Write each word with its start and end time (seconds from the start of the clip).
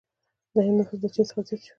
د 0.53 0.55
هند 0.65 0.77
نفوس 0.79 0.99
له 1.03 1.09
چین 1.13 1.25
څخه 1.29 1.41
زیات 1.47 1.61
شو. 1.65 1.69